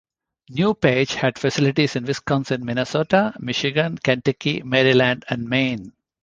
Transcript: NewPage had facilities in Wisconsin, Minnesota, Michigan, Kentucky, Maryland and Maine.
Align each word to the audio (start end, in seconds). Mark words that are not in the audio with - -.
NewPage 0.51 1.13
had 1.13 1.37
facilities 1.37 1.95
in 1.95 2.05
Wisconsin, 2.05 2.65
Minnesota, 2.65 3.35
Michigan, 3.37 3.99
Kentucky, 3.99 4.63
Maryland 4.63 5.23
and 5.29 5.47
Maine. 5.47 5.93